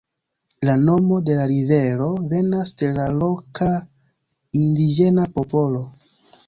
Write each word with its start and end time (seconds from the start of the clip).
La 0.69 0.73
nomo 0.85 1.19
de 1.27 1.35
la 1.39 1.43
rivero 1.51 2.09
venas 2.33 2.73
de 2.81 2.91
la 2.97 3.07
loka 3.21 3.69
indiĝena 4.65 5.33
popolo. 5.39 5.89